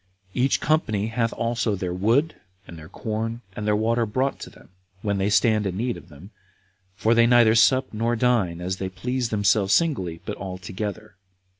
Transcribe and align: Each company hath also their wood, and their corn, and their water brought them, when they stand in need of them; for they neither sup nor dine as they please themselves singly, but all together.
Each 0.33 0.59
company 0.59 1.09
hath 1.09 1.31
also 1.33 1.75
their 1.75 1.93
wood, 1.93 2.33
and 2.67 2.75
their 2.75 2.89
corn, 2.89 3.41
and 3.55 3.67
their 3.67 3.75
water 3.75 4.07
brought 4.07 4.39
them, 4.39 4.69
when 5.03 5.19
they 5.19 5.29
stand 5.29 5.67
in 5.67 5.77
need 5.77 5.95
of 5.95 6.09
them; 6.09 6.31
for 6.95 7.13
they 7.13 7.27
neither 7.27 7.53
sup 7.53 7.93
nor 7.93 8.15
dine 8.15 8.61
as 8.61 8.77
they 8.77 8.89
please 8.89 9.29
themselves 9.29 9.75
singly, 9.75 10.19
but 10.25 10.37
all 10.37 10.57
together. 10.57 11.17